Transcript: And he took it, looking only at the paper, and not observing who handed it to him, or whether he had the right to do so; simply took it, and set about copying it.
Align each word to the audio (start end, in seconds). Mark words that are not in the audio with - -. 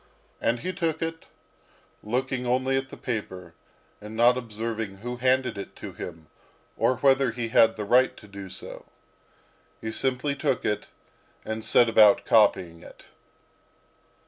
And 0.41 0.61
he 0.61 0.73
took 0.73 0.99
it, 1.03 1.27
looking 2.01 2.47
only 2.47 2.75
at 2.75 2.89
the 2.89 2.97
paper, 2.97 3.53
and 4.01 4.15
not 4.15 4.35
observing 4.35 4.97
who 4.97 5.17
handed 5.17 5.59
it 5.59 5.75
to 5.75 5.93
him, 5.93 6.25
or 6.75 6.97
whether 6.97 7.29
he 7.29 7.49
had 7.49 7.75
the 7.75 7.85
right 7.85 8.17
to 8.17 8.27
do 8.27 8.49
so; 8.49 8.87
simply 9.91 10.35
took 10.35 10.65
it, 10.65 10.87
and 11.45 11.63
set 11.63 11.87
about 11.87 12.25
copying 12.25 12.81
it. 12.81 13.03